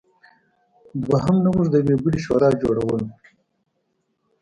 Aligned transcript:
دویم 1.03 1.37
نوښت 1.43 1.69
د 1.71 1.75
یوې 1.83 1.95
بلې 2.03 2.19
شورا 2.25 2.49
جوړول 2.61 3.01
و. 3.05 3.09